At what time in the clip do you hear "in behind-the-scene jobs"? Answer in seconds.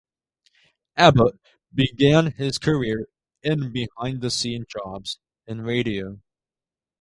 3.43-5.19